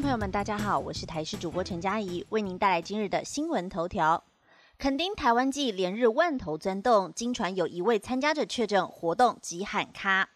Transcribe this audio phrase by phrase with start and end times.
[0.00, 4.24] 朋友们，大家好，我是台视主播陈佳怡，为您带来今日的新闻头条。
[4.78, 10.30] 垦丁台湾季连日万头钻动，经传有一位参加者确诊，活动即喊卡。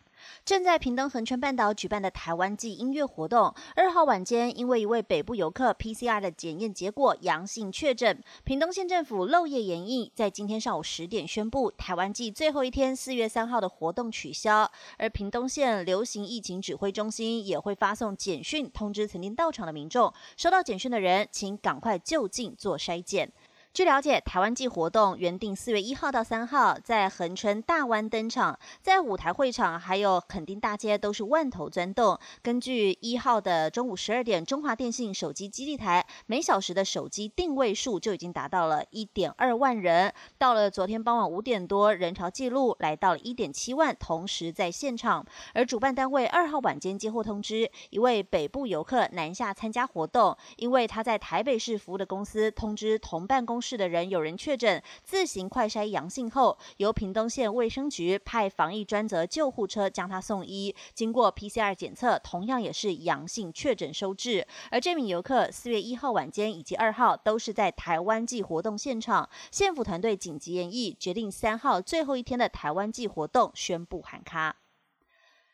[0.44, 23.30] 正在屏东恒春半岛举办的台湾季音乐活动，二号晚间因为一位北部游客 PCR 的检验结果阳性确诊，屏东县政府漏夜延役，在今天上午十点宣布台湾季最后一天四月三号的活动取消，而屏东县流行疫情指挥中心也会发送简讯通知曾经到场的民众，收到简讯的人请赶快就近做筛检。
[23.74, 32.16] 据了解，台湾季活动原定四月一号到三号在恒春大湾登场，在舞台会场还有垦丁大街都是万头钻动。
[32.40, 40.14] 根据一号的中午十二点，中华电信手机基地台每小时的手机定位数就已经达到了一点二万人。
[40.38, 45.26] 到了昨天傍晚五点多，人潮记录来到了一点七万，同时在现场。
[45.52, 53.63] 而主办单位二号晚间接获通知，一位北部游客南下参加活动，因为他在台北市服务的公司通知同办公。
[53.64, 60.74] 市的人有人确诊，自行快筛阳性后，由屏东县卫生局派防疫专责救护车将他送医。
[60.92, 64.46] 经过 PCR 检测，同样也是阳性确诊收治。
[64.70, 74.56] 而这名游客四月一号晚间以及二号都是在台湾季活动现场，县府团队紧急演绎，决定三号最后一天的台湾季活动宣布喊卡。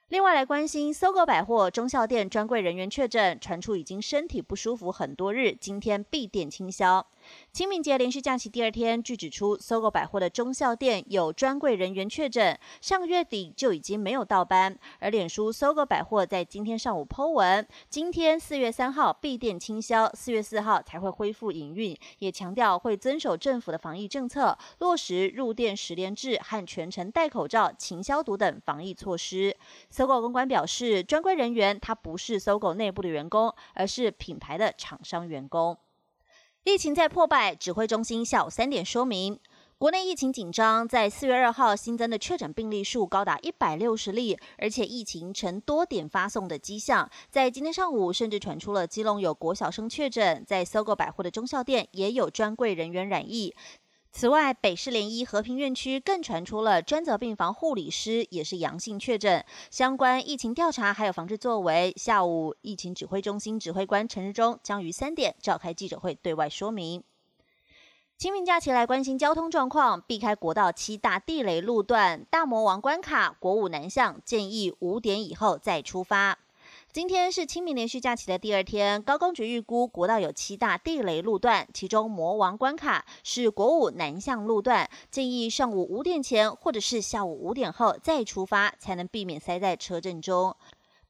[0.09, 7.07] 另外来关心，搜狗百货中校店专柜人员确诊，传出已经身体不舒服很多日，今天闭店清销。
[7.53, 14.79] 清明节连续假期第二天，据指出，搜狗百货的中校店有专柜人员确诊，上个月底就已经没有倒班。
[15.01, 29.57] 而脸书搜狗百货在今天上午 Po 文，今天四月三号闭店清销，四月四号才会恢复营运，也强调会遵守政府的防疫政策，落实入店十连制和全程戴口罩、勤消毒等防疫措施。
[29.91, 35.77] 搜狗公关表示，专柜人员他不是搜狗内部的员工，而是品牌的厂商员工。
[36.63, 39.41] 疫情在破败，指挥中心下午三点说明，
[39.79, 47.11] 国内疫情紧张，在四月二号新增的确诊病例数高达一百六十例，而且疫情呈多点发送的迹象。
[47.31, 53.55] 在今天上午，甚至传出了基隆有国小生确诊，在搜狗百货的中校店也有专柜人员染疫。
[54.13, 59.45] 此外，北市联医和平院区更传出了专责病房护理师也是阳性确诊。
[59.71, 67.05] 相关疫情调查还有防治作为，下午疫情指挥中心指挥官陈日忠将于三点召开记者会对外说明。
[68.19, 76.39] 清明假期来关心交通状况，避开国道七大地雷路段、大魔王关卡、国五南向，建议五点以后再出发。
[76.93, 90.57] 今天是清明连续假期的第二天，高工局预估国道有七大地雷路段，其中魔王关卡是国五南向路段，建议上午五点前或者是下午五点后再出发，才能避免塞在车阵中。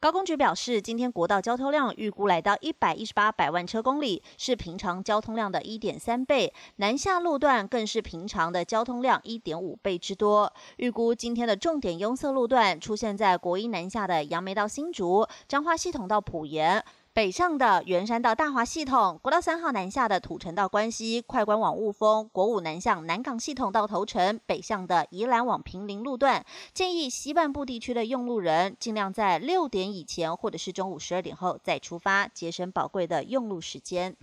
[0.00, 6.54] 高工局表示，今天国道交通量预估来到一百一十八百万车公里，是平常交通量的一点三倍。
[6.76, 10.50] 南下路段更是平常的交通量一点五倍之多。
[10.78, 16.82] 预估今天的重点拥塞路段出现在国一南下的杨梅到新竹、彰化系统到埔盐。
[17.12, 34.16] 北上的圆山到大华系统，国道三号南下的土城到关西，快关往雾峰，国五南向南港系统到头城，北向的宜兰往平林路段，建议西半部地区的用路人尽量在六点以前或者是中午十二点后再出发，节省宝贵的用路时间。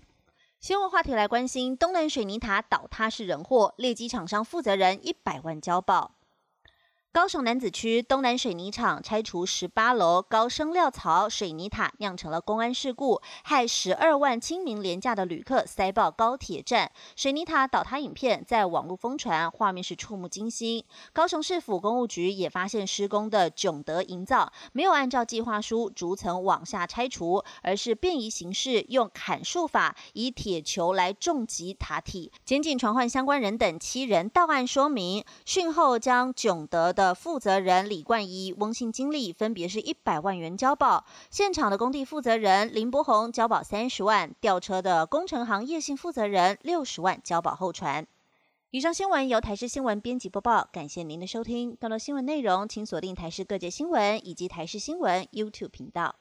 [0.62, 6.12] 新闻话题来关心，东南水泥塔倒塌是人祸，劣迹厂商负责人一百万交保。
[7.18, 16.92] 高雄男子区东南水泥厂拆除十八楼高升料槽水泥塔，酿成了公安事故，害十二万清明廉价的旅客塞爆高铁站。
[17.16, 20.84] 水泥塔倒塌影片在网络疯传，画面是触目惊心。
[21.12, 32.32] 高雄市府公务局也发现施工的囧德营造没有按照计划书逐层往下拆除，而是便宜形式用砍树法以铁球来重击塔体。
[32.46, 37.07] 检警传唤相关人等七人到案说明，讯后将囧德的。
[37.14, 48.08] 负责人李冠仪、翁姓经理分别是一百万元交保，现场的工地负责人林波宏交保三十万，吊车的工程行业性负责人六十万交保后传。
[48.72, 51.76] 以上新闻由台视新闻编辑播报，感谢您的收听。
[51.76, 56.16] 更多新闻内容，请锁定台视各界新闻以及台视新闻 YouTube 频道。